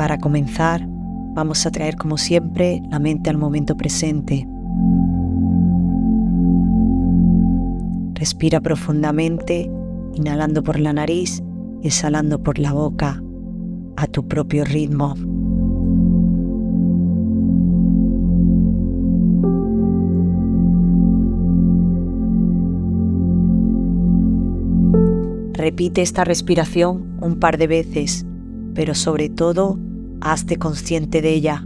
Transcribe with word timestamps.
Para 0.00 0.16
comenzar, 0.16 0.88
vamos 1.34 1.66
a 1.66 1.70
traer 1.70 1.96
como 1.96 2.16
siempre 2.16 2.80
la 2.90 2.98
mente 2.98 3.28
al 3.28 3.36
momento 3.36 3.76
presente. 3.76 4.48
Respira 8.14 8.62
profundamente, 8.62 9.70
inhalando 10.14 10.62
por 10.62 10.80
la 10.80 10.94
nariz 10.94 11.42
y 11.82 11.88
exhalando 11.88 12.42
por 12.42 12.58
la 12.58 12.72
boca, 12.72 13.22
a 13.98 14.06
tu 14.06 14.26
propio 14.26 14.64
ritmo. 14.64 15.16
Repite 25.52 26.00
esta 26.00 26.24
respiración 26.24 27.18
un 27.20 27.38
par 27.38 27.58
de 27.58 27.66
veces, 27.66 28.24
pero 28.72 28.94
sobre 28.94 29.28
todo, 29.28 29.78
hazte 30.20 30.58
consciente 30.58 31.22
de 31.22 31.30
ella. 31.30 31.64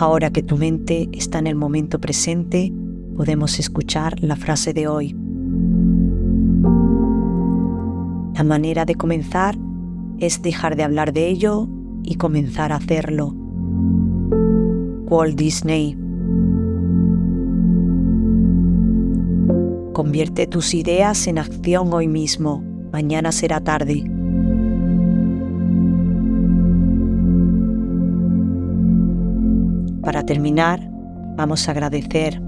Ahora 0.00 0.30
que 0.30 0.42
tu 0.42 0.56
mente 0.56 1.10
está 1.12 1.38
en 1.38 1.46
el 1.46 1.54
momento 1.54 2.00
presente, 2.00 2.72
podemos 3.16 3.58
escuchar 3.58 4.22
la 4.22 4.34
frase 4.34 4.72
de 4.72 4.88
hoy. 4.88 5.14
La 8.34 8.44
manera 8.44 8.86
de 8.86 8.94
comenzar 8.94 9.58
es 10.20 10.42
dejar 10.42 10.76
de 10.76 10.84
hablar 10.84 11.12
de 11.12 11.28
ello 11.28 11.68
y 12.02 12.14
comenzar 12.16 12.72
a 12.72 12.76
hacerlo. 12.76 13.34
Walt 15.08 15.36
Disney 15.36 15.96
Convierte 19.92 20.46
tus 20.46 20.72
ideas 20.72 21.26
en 21.26 21.38
acción 21.38 21.92
hoy 21.92 22.06
mismo. 22.06 22.62
Mañana 22.92 23.32
será 23.32 23.60
tarde. 23.60 24.04
Para 30.02 30.24
terminar, 30.24 30.90
vamos 31.36 31.68
a 31.68 31.72
agradecer 31.72 32.40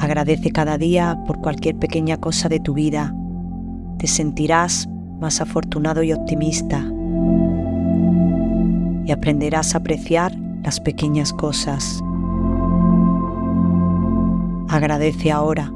Agradece 0.00 0.50
cada 0.50 0.78
día 0.78 1.18
por 1.26 1.42
cualquier 1.42 1.76
pequeña 1.76 2.16
cosa 2.16 2.48
de 2.48 2.58
tu 2.58 2.72
vida. 2.72 3.14
Te 4.00 4.06
sentirás 4.06 4.88
más 5.20 5.42
afortunado 5.42 6.02
y 6.02 6.14
optimista. 6.14 6.82
Y 9.04 9.12
aprenderás 9.12 9.74
a 9.74 9.78
apreciar 9.78 10.34
las 10.62 10.80
pequeñas 10.80 11.34
cosas. 11.34 12.00
Agradece 14.68 15.30
ahora. 15.30 15.70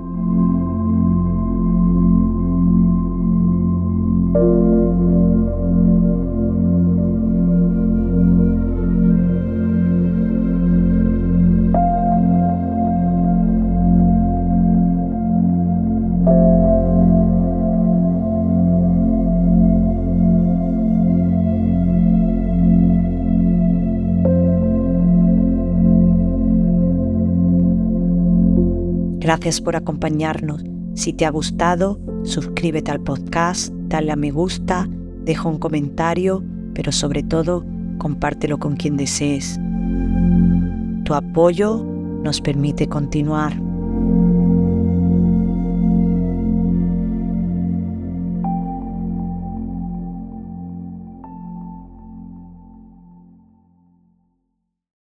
Gracias 29.25 29.63
por 29.63 29.75
acompañarnos. 29.75 30.63
Si 30.93 31.15
te 31.15 31.25
ha 31.25 31.31
gustado, 31.31 31.99
suscríbete 32.25 32.91
al 32.91 33.01
podcast, 33.01 33.73
dale 33.89 34.13
a 34.13 34.17
me 34.17 34.31
gusta, 34.31 34.87
deja 35.25 35.49
un 35.49 35.59
comentario, 35.59 36.45
pero 36.75 36.93
sobre 36.93 37.23
todo, 37.23 37.65
compártelo 37.97 38.59
con 38.59 38.77
quien 38.77 38.99
desees. 38.99 39.59
Tu 41.07 41.15
apoyo 41.15 41.83
nos 42.23 42.43
permite 42.43 42.87
continuar. 42.87 43.59